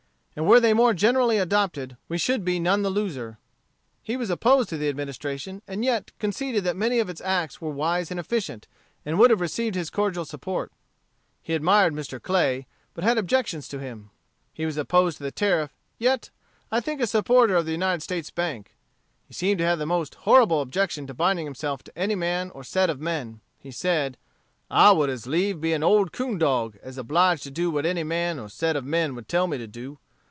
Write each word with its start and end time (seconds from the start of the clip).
And 0.33 0.47
were 0.47 0.61
they 0.61 0.73
more 0.73 0.93
generally 0.93 1.37
adopted 1.37 1.97
we 2.07 2.17
should 2.17 2.45
be 2.45 2.57
none 2.57 2.83
the 2.83 2.89
loser. 2.89 3.37
He 4.01 4.15
was 4.15 4.29
opposed 4.29 4.69
to 4.69 4.77
the 4.77 4.87
Administration, 4.87 5.61
and 5.67 5.83
yet 5.83 6.13
conceded 6.19 6.63
that 6.63 6.77
many 6.77 6.99
of 6.99 7.09
its 7.09 7.19
acts 7.19 7.59
were 7.59 7.69
wise 7.69 8.09
and 8.09 8.17
efficient, 8.17 8.65
and 9.05 9.19
would 9.19 9.29
have 9.29 9.41
received 9.41 9.75
his 9.75 9.89
cordial 9.89 10.23
support. 10.23 10.71
He 11.43 11.53
admired 11.53 11.93
Mr. 11.93 12.19
Clay, 12.19 12.65
but 12.93 13.03
had 13.03 13.17
objections 13.17 13.67
to 13.67 13.79
him. 13.79 14.09
He 14.53 14.65
was 14.65 14.77
opposed 14.77 15.17
to 15.17 15.23
the 15.23 15.33
Tariff, 15.33 15.73
yet, 15.97 16.29
I 16.71 16.79
think, 16.79 17.01
a 17.01 17.07
supporter 17.07 17.57
of 17.57 17.65
the 17.65 17.73
United 17.73 18.01
States 18.01 18.31
Bank. 18.31 18.77
He 19.27 19.33
seemed 19.33 19.57
to 19.57 19.65
have 19.65 19.79
the 19.79 19.85
most 19.85 20.15
horrible 20.15 20.61
objection 20.61 21.07
to 21.07 21.13
binding 21.13 21.45
himself 21.45 21.83
to 21.83 21.97
any 21.99 22.15
man 22.15 22.51
or 22.51 22.63
set 22.63 22.89
of 22.89 23.01
men. 23.01 23.41
He 23.59 23.69
said, 23.69 24.17
'I 24.69 24.93
would 24.93 25.09
as 25.09 25.27
lieve 25.27 25.59
be 25.59 25.73
an 25.73 25.83
old 25.83 26.13
coon 26.13 26.37
dog 26.37 26.77
as 26.81 26.97
obliged 26.97 27.43
to 27.43 27.51
do 27.51 27.69
what 27.69 27.85
any 27.85 28.05
man 28.05 28.39
or 28.39 28.47
set 28.47 28.77
of 28.77 28.85
men 28.85 29.13
would 29.15 29.27
tell 29.27 29.45
me 29.45 29.57
to 29.57 29.67
do. 29.67 29.97